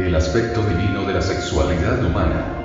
El 0.00 0.14
aspecto 0.14 0.62
divino 0.62 1.04
de 1.04 1.12
la 1.12 1.20
sexualidad 1.20 2.02
humana. 2.02 2.59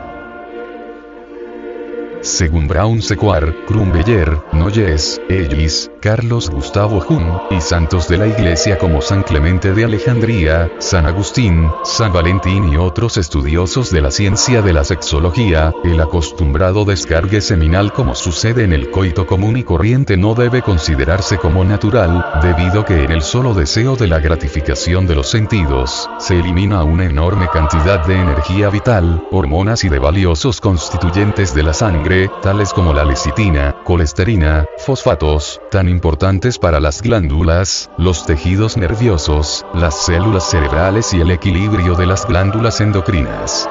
Según 2.26 2.68
Brown 2.68 3.04
Sequard, 3.04 3.54
Krumbeyer, 3.68 4.36
Noyes, 4.52 5.22
Ellis, 5.30 5.92
Carlos 6.02 6.50
Gustavo 6.50 7.00
Jun, 7.00 7.24
y 7.52 7.62
santos 7.62 8.08
de 8.08 8.18
la 8.18 8.26
Iglesia 8.26 8.80
como 8.80 9.00
San 9.00 9.21
Clemente 9.21 9.73
de 9.73 9.86
Alejandría, 9.86 10.72
San 10.80 11.05
Agustín, 11.05 11.70
San 11.84 12.12
Valentín 12.12 12.73
y 12.73 12.77
otros 12.77 13.18
estudiosos 13.18 13.91
de 13.91 14.02
la 14.02 14.09
ciencia 14.09 14.64
de 14.64 14.73
la 14.73 14.84
sexología, 14.84 15.72
el 15.84 16.02
acostumbrado 16.02 16.84
descargue 16.84 17.41
seminal 17.41 17.94
como 17.94 18.16
sucede 18.16 18.64
en 18.64 18.73
el 18.73 18.89
coito 18.89 19.28
común 19.28 19.57
y 19.57 19.64
corriente 19.64 20.18
no 20.18 20.34
debe 20.34 20.64
considerarse 20.64 21.38
como 21.38 21.64
natural, 21.64 22.26
debido 22.42 22.86
que 22.86 23.04
en 23.04 23.12
el 23.12 23.21
solo 23.21 23.54
deseo 23.54 23.96
de 23.98 24.07
la 24.07 24.20
gratificación 24.20 25.05
de 25.05 25.13
los 25.13 25.30
sentidos, 25.30 26.10
se 26.18 26.40
elimina 26.40 26.84
una 26.84 27.05
enorme 27.05 27.48
cantidad 27.54 28.04
de 28.04 28.20
energía 28.20 28.71
vital, 28.71 29.23
hormonas 29.30 29.84
y 29.84 29.90
de 29.90 29.99
valiosos 29.99 30.60
constituyentes 30.60 31.54
de 31.54 31.62
la 31.62 31.73
sangre, 31.76 32.15
tales 32.42 32.74
como 32.74 32.94
la 32.94 33.04
lecitina, 33.04 33.76
colesterina, 33.84 34.66
fosfatos, 34.78 35.60
tan 35.70 35.90
importantes 35.90 36.58
para 36.58 36.80
las 36.80 37.02
glándulas, 37.02 37.90
los 37.98 38.26
tejidos 38.26 38.78
nerviosos, 38.78 39.66
las 39.74 40.05
células 40.05 40.50
cerebrales 40.50 41.14
y 41.14 41.22
el 41.22 41.32
equilibrio 41.32 41.96
de 41.96 42.05
las 42.05 42.26
glándulas 42.26 42.80
endocrinas. 42.80 43.70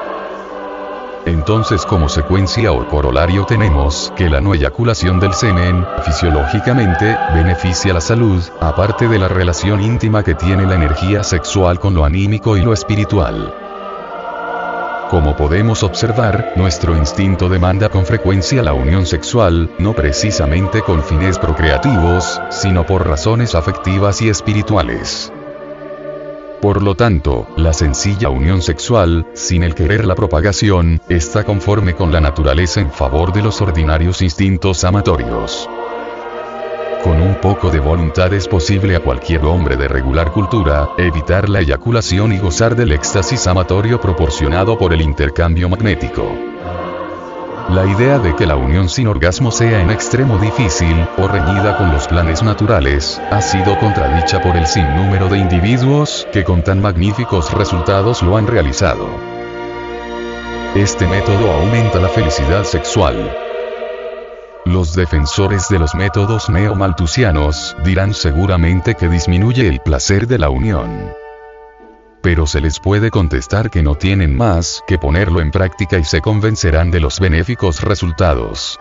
Entonces 1.25 1.85
como 1.87 2.07
secuencia 2.07 2.71
o 2.71 2.87
corolario 2.87 3.45
tenemos 3.45 4.13
que 4.15 4.29
la 4.29 4.41
no 4.41 4.53
eyaculación 4.53 5.19
del 5.19 5.33
semen, 5.33 5.83
fisiológicamente, 6.03 7.17
beneficia 7.33 7.95
la 7.95 8.01
salud, 8.01 8.43
aparte 8.61 9.07
de 9.07 9.17
la 9.17 9.27
relación 9.27 9.81
íntima 9.81 10.23
que 10.23 10.35
tiene 10.35 10.67
la 10.67 10.75
energía 10.75 11.23
sexual 11.23 11.79
con 11.79 11.95
lo 11.95 12.05
anímico 12.05 12.57
y 12.57 12.61
lo 12.61 12.73
espiritual. 12.73 13.64
Como 15.09 15.35
podemos 15.35 15.83
observar, 15.83 16.53
nuestro 16.55 16.97
instinto 16.97 17.47
demanda 17.47 17.89
con 17.89 18.07
frecuencia 18.07 18.63
la 18.63 18.73
unión 18.73 19.05
sexual, 19.05 19.69
no 19.77 19.93
precisamente 19.93 20.81
con 20.81 21.03
fines 21.03 21.37
procreativos, 21.37 22.41
sino 22.49 22.87
por 22.87 23.07
razones 23.07 23.53
afectivas 23.53 24.21
y 24.23 24.29
espirituales. 24.29 25.31
Por 26.59 26.81
lo 26.81 26.95
tanto, 26.95 27.47
la 27.55 27.73
sencilla 27.73 28.29
unión 28.29 28.63
sexual, 28.63 29.27
sin 29.35 29.61
el 29.61 29.75
querer 29.75 30.05
la 30.05 30.15
propagación, 30.15 30.99
está 31.07 31.43
conforme 31.43 31.93
con 31.93 32.11
la 32.11 32.19
naturaleza 32.19 32.81
en 32.81 32.91
favor 32.91 33.31
de 33.31 33.43
los 33.43 33.61
ordinarios 33.61 34.23
instintos 34.23 34.83
amatorios. 34.83 35.69
Con 37.05 37.21
un 37.21 37.35
poco 37.35 37.69
de 37.69 37.79
voluntad 37.79 38.33
es 38.33 38.47
posible 38.47 38.95
a 38.95 38.99
cualquier 38.99 39.45
hombre 39.45 39.77
de 39.77 39.87
regular 39.87 40.31
cultura, 40.31 40.89
evitar 40.97 41.49
la 41.49 41.59
eyaculación 41.59 42.33
y 42.33 42.39
gozar 42.39 42.75
del 42.75 42.93
éxtasis 42.93 43.45
amatorio 43.45 44.01
proporcionado 44.01 44.75
por 44.75 44.91
el 44.91 45.03
intercambio 45.03 45.69
magnético. 45.69 46.35
La 47.69 47.85
idea 47.85 48.17
de 48.17 48.35
que 48.35 48.47
la 48.47 48.55
unión 48.55 48.89
sin 48.89 49.05
orgasmo 49.05 49.51
sea 49.51 49.83
en 49.83 49.91
extremo 49.91 50.39
difícil, 50.39 51.07
o 51.19 51.27
reñida 51.27 51.77
con 51.77 51.91
los 51.91 52.07
planes 52.07 52.41
naturales, 52.41 53.21
ha 53.29 53.39
sido 53.39 53.77
contradicha 53.77 54.41
por 54.41 54.57
el 54.57 54.65
sinnúmero 54.65 55.29
de 55.29 55.37
individuos 55.37 56.27
que 56.33 56.43
con 56.43 56.63
tan 56.63 56.81
magníficos 56.81 57.53
resultados 57.53 58.23
lo 58.23 58.35
han 58.35 58.47
realizado. 58.47 59.07
Este 60.73 61.05
método 61.05 61.51
aumenta 61.51 61.99
la 61.99 62.09
felicidad 62.09 62.63
sexual, 62.63 63.31
los 64.75 64.93
defensores 64.93 65.69
de 65.69 65.79
los 65.79 65.95
métodos 65.95 66.49
neomaltusianos 66.49 67.77
dirán 67.85 68.13
seguramente 68.13 68.93
que 68.93 69.07
disminuye 69.07 69.69
el 69.69 69.79
placer 69.79 70.27
de 70.27 70.37
la 70.37 70.49
unión. 70.49 71.13
Pero 72.21 72.45
se 72.45 72.59
les 72.59 72.81
puede 72.81 73.09
contestar 73.09 73.69
que 73.69 73.81
no 73.81 73.95
tienen 73.95 74.35
más 74.35 74.83
que 74.85 74.97
ponerlo 74.97 75.39
en 75.39 75.49
práctica 75.49 75.97
y 75.97 76.03
se 76.03 76.19
convencerán 76.19 76.91
de 76.91 76.99
los 76.99 77.21
benéficos 77.21 77.79
resultados. 77.83 78.77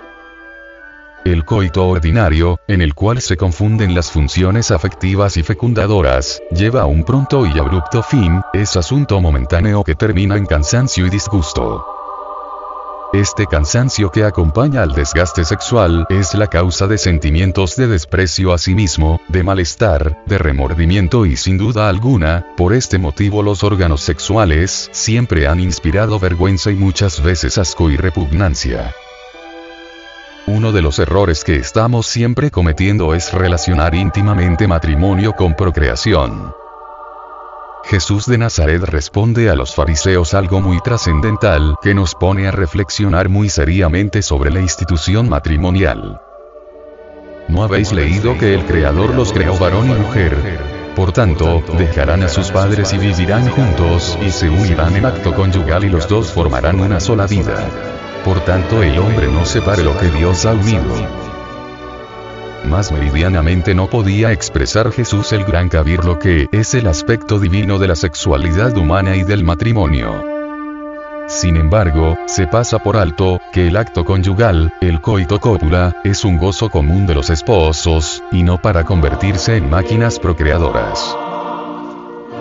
El 1.25 1.45
coito 1.45 1.87
ordinario, 1.87 2.59
en 2.67 2.83
el 2.83 2.95
cual 2.95 3.21
se 3.21 3.37
confunden 3.37 3.95
las 3.95 4.11
funciones 4.11 4.73
afectivas 4.73 5.37
y 5.37 5.45
fecundadoras, 5.45 6.43
lleva 6.51 6.83
a 6.83 6.87
un 6.87 7.05
pronto 7.05 7.47
y 7.47 7.57
abrupto 7.57 8.03
fin, 8.03 8.43
es 8.53 8.75
asunto 8.75 9.21
momentáneo 9.21 9.85
que 9.85 9.95
termina 9.95 10.37
en 10.37 10.47
cansancio 10.47 11.07
y 11.07 11.11
disgusto. 11.11 12.04
Este 13.15 13.47
cansancio 13.47 14.11
que 14.11 14.25
acompaña 14.25 14.83
al 14.83 14.91
desgaste 14.91 15.45
sexual 15.45 16.05
es 16.09 16.35
la 16.35 16.49
causa 16.49 16.89
de 16.89 16.99
sentimientos 16.99 17.77
de 17.77 17.87
desprecio 17.87 18.53
a 18.53 18.59
sí 18.59 18.75
mismo, 18.75 19.21
de 19.29 19.45
malestar, 19.45 20.21
de 20.27 20.37
remordimiento 20.37 21.25
y 21.25 21.37
sin 21.37 21.57
duda 21.57 21.89
alguna, 21.89 22.45
por 22.57 22.73
este 22.73 22.99
motivo 22.99 23.45
los 23.45 23.63
órganos 23.63 24.01
sexuales 24.01 24.91
siempre 24.91 25.47
han 25.47 25.61
inspirado 25.61 26.19
vergüenza 26.19 26.73
y 26.73 26.75
muchas 26.75 27.23
veces 27.23 27.57
asco 27.57 27.89
y 27.89 27.97
repugnancia. 27.97 28.93
Uno 30.49 30.73
de 30.73 30.83
los 30.83 30.99
errores 30.99 31.45
que 31.45 31.55
estamos 31.55 32.09
siempre 32.09 32.51
cometiendo 32.51 33.15
es 33.15 33.33
relacionar 33.33 33.95
íntimamente 33.95 34.67
matrimonio 34.67 35.35
con 35.35 35.55
procreación. 35.55 36.64
Jesús 37.87 38.25
de 38.25 38.39
Nazaret 38.39 38.83
responde 38.83 39.51
a 39.51 39.55
los 39.55 39.75
fariseos 39.75 40.33
algo 40.33 40.63
muy 40.63 40.81
trascendental 40.81 41.77
que 41.83 41.95
nos 41.95 42.15
pone 42.15 42.49
a 42.49 42.51
reflexionar 42.51 43.29
muy 43.29 43.51
seriamente 43.51 44.23
sobre 44.23 44.51
la 44.51 44.61
institución 44.61 45.29
matrimonial. 45.29 46.21
¿No 47.49 47.63
habéis 47.63 47.93
leído 47.93 48.39
que 48.39 48.55
el 48.55 48.65
Creador 48.65 49.15
los 49.15 49.35
creó 49.35 49.59
varón 49.59 49.91
y 49.91 49.95
mujer? 49.95 50.35
Por 50.97 51.13
tanto, 51.13 51.63
dejarán 51.77 52.23
a 52.23 52.29
sus 52.29 52.51
padres 52.51 52.93
y 52.95 52.99
vivirán 52.99 53.51
juntos, 53.51 54.19
y 54.23 54.31
se 54.31 54.49
unirán 54.49 54.97
en 54.97 55.05
acto 55.05 55.35
conyugal 55.35 55.85
y 55.85 55.91
los 55.91 56.09
dos 56.09 56.33
formarán 56.33 56.81
una 56.81 57.01
sola 57.01 57.27
vida. 57.27 57.69
Por 58.25 58.41
tanto 58.41 58.83
el 58.83 58.99
hombre 58.99 59.29
no 59.29 59.45
separe 59.45 59.85
lo 59.85 59.97
que 59.99 60.09
Dios 60.09 60.47
ha 60.47 60.55
unido 60.55 61.34
más 62.65 62.93
meridianamente 62.93 63.75
no 63.75 63.89
podía 63.89 64.33
expresar 64.33 64.91
Jesús 64.93 65.33
el 65.33 65.45
gran 65.45 65.69
lo 66.05 66.19
que 66.19 66.49
es 66.53 66.75
el 66.75 66.87
aspecto 66.87 67.39
divino 67.39 67.79
de 67.79 67.89
la 67.89 67.97
sexualidad 67.97 68.77
humana 68.77 69.17
y 69.17 69.23
del 69.23 69.45
matrimonio. 69.45 70.25
Sin 71.27 71.57
embargo, 71.57 72.19
se 72.27 72.47
pasa 72.47 72.79
por 72.79 72.97
alto, 72.97 73.41
que 73.53 73.69
el 73.69 73.77
acto 73.77 74.05
conyugal, 74.05 74.73
el 74.81 75.01
coito 75.01 75.41
cópula, 75.41 75.97
es 76.05 76.25
un 76.25 76.37
gozo 76.37 76.69
común 76.69 77.07
de 77.07 77.15
los 77.15 77.31
esposos, 77.31 78.23
y 78.31 78.43
no 78.43 78.61
para 78.61 78.85
convertirse 78.85 79.57
en 79.57 79.71
máquinas 79.71 80.19
procreadoras. 80.19 81.17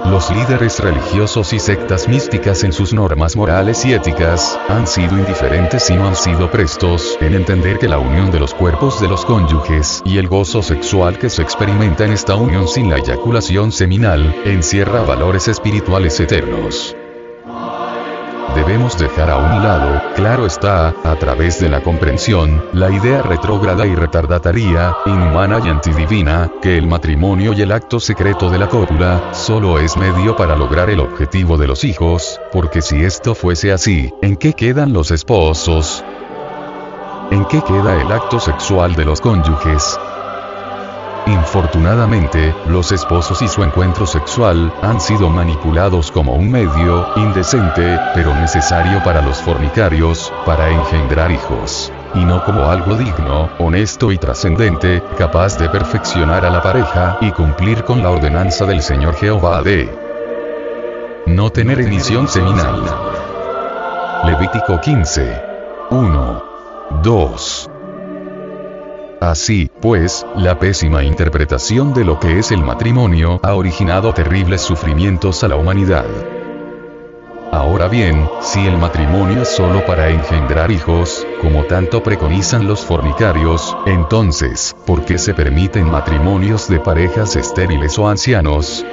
Los 0.06 0.30
líderes 0.30 0.80
religiosos 0.80 1.54
y 1.54 1.60
sectas 1.60 2.08
místicas 2.08 2.64
en 2.64 2.74
sus 2.74 2.94
normas 2.94 3.36
morales 3.36 3.86
y 3.86 3.94
éticas, 3.94 4.60
han 4.68 4.86
sido 4.86 5.18
indiferentes 5.18 5.90
y 5.90 5.96
no 5.96 6.08
han 6.08 6.16
sido 6.16 6.52
prestos 6.52 7.18
en 7.22 7.34
entender 7.34 7.80
que 7.80 7.88
la 7.88 8.00
unión 8.00 8.30
de 8.32 8.40
los 8.40 8.54
cuerpos 8.54 9.00
de 9.02 9.08
los 9.08 9.26
cónyuges 9.26 10.02
y 10.06 10.18
el 10.18 10.28
gozo 10.28 10.62
sexual 10.62 11.18
que 11.18 11.30
se 11.30 11.42
experimenta 11.42 12.06
en 12.06 12.12
esta 12.12 12.36
unión 12.36 12.68
sin 12.68 12.90
la 12.90 12.98
eyaculación 12.98 13.72
seminal, 13.72 14.36
encierra 14.46 15.04
valores 15.04 15.48
espirituales 15.48 16.20
eternos 16.20 16.96
debemos 18.74 18.98
dejar 18.98 19.30
a 19.30 19.38
un 19.38 19.62
lado, 19.62 20.02
claro 20.16 20.48
está, 20.48 20.96
a 21.04 21.16
través 21.20 21.60
de 21.60 21.70
la 21.70 21.84
comprensión, 21.84 22.66
la 22.74 22.90
idea 22.90 23.22
retrógrada 23.22 23.86
y 23.86 23.94
retardataria, 23.94 24.98
inhumana 25.06 25.60
y 25.64 25.70
antidivina, 25.70 26.52
que 26.60 26.76
el 26.80 26.88
matrimonio 26.88 27.54
y 27.54 27.62
el 27.62 27.72
acto 27.72 28.00
secreto 28.00 28.50
de 28.50 28.58
la 28.58 28.68
cópula, 28.68 29.32
solo 29.32 29.78
es 29.78 29.96
medio 29.96 30.36
para 30.36 30.56
lograr 30.56 30.90
el 30.90 31.02
objetivo 31.02 31.56
de 31.56 31.68
los 31.68 31.84
hijos, 31.84 32.42
porque 32.52 32.82
si 32.82 33.04
esto 33.04 33.36
fuese 33.36 33.72
así, 33.72 34.12
¿en 34.24 34.38
qué 34.38 34.54
quedan 34.54 34.92
los 34.92 35.12
esposos? 35.12 36.04
¿En 37.30 37.46
qué 37.46 37.62
queda 37.62 38.02
el 38.02 38.12
acto 38.12 38.40
sexual 38.40 38.96
de 38.96 39.06
los 39.06 39.22
cónyuges? 39.22 40.00
Infortunadamente, 41.26 42.54
los 42.68 42.92
esposos 42.92 43.42
y 43.42 43.48
su 43.48 43.64
encuentro 43.64 44.06
sexual 44.06 44.74
han 44.82 45.00
sido 45.00 45.30
manipulados 45.30 46.12
como 46.12 46.34
un 46.34 46.52
medio 46.52 47.08
indecente, 47.16 47.98
pero 48.14 48.36
necesario 48.36 49.02
para 49.04 49.22
los 49.22 49.42
fornicarios, 49.42 50.34
para 50.46 50.70
engendrar 50.70 51.32
hijos. 51.32 51.94
Y 52.14 52.26
no 52.26 52.44
como 52.44 52.70
algo 52.70 52.96
digno, 52.98 53.50
honesto 53.58 54.12
y 54.12 54.18
trascendente, 54.18 55.02
capaz 55.18 55.58
de 55.58 55.70
perfeccionar 55.70 56.46
a 56.46 56.50
la 56.50 56.62
pareja 56.62 57.18
y 57.22 57.32
cumplir 57.32 57.86
con 57.86 58.04
la 58.04 58.10
ordenanza 58.10 58.66
del 58.66 58.82
Señor 58.82 59.16
Jehová 59.16 59.64
de 59.64 59.90
no 61.26 61.50
tener 61.52 61.80
emisión 61.80 62.28
seminal. 62.28 62.84
Levítico 64.26 64.80
15. 64.82 65.42
1. 65.90 66.44
2. 67.02 67.73
Así, 69.24 69.72
pues, 69.80 70.26
la 70.36 70.60
pésima 70.60 71.02
interpretación 71.02 71.94
de 71.94 72.04
lo 72.04 72.20
que 72.20 72.40
es 72.40 72.52
el 72.52 72.62
matrimonio 72.62 73.40
ha 73.42 73.54
originado 73.54 74.14
terribles 74.14 74.60
sufrimientos 74.60 75.46
a 75.46 75.48
la 75.48 75.56
humanidad. 75.56 76.04
Ahora 77.50 77.88
bien, 77.88 78.30
si 78.42 78.68
el 78.68 78.78
matrimonio 78.78 79.44
es 79.44 79.48
solo 79.48 79.86
para 79.86 80.10
engendrar 80.10 80.72
hijos, 80.72 81.26
como 81.40 81.64
tanto 81.64 82.04
preconizan 82.04 82.68
los 82.68 82.82
fornicarios, 82.82 83.78
entonces, 83.86 84.76
¿por 84.86 85.06
qué 85.06 85.18
se 85.18 85.34
permiten 85.34 85.90
matrimonios 85.90 86.68
de 86.68 86.82
parejas 86.82 87.38
estériles 87.38 87.98
o 87.98 88.10
ancianos? 88.10 88.86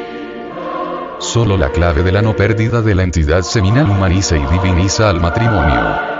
Solo 1.18 1.56
la 1.56 1.70
clave 1.70 2.04
de 2.04 2.12
la 2.12 2.22
no 2.22 2.36
pérdida 2.36 2.82
de 2.82 2.94
la 2.94 3.02
entidad 3.02 3.42
seminal 3.42 3.90
humaniza 3.90 4.36
y 4.36 4.46
diviniza 4.46 5.10
al 5.10 5.20
matrimonio. 5.20 6.19